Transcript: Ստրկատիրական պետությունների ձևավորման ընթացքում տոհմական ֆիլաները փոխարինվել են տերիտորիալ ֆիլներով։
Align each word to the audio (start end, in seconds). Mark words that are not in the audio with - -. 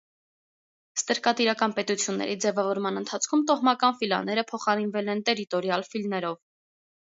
Ստրկատիրական 0.99 1.75
պետությունների 1.81 2.39
ձևավորման 2.47 2.99
ընթացքում 3.03 3.45
տոհմական 3.53 4.01
ֆիլաները 4.03 4.47
փոխարինվել 4.55 5.15
են 5.17 5.25
տերիտորիալ 5.31 5.89
ֆիլներով։ 5.95 6.45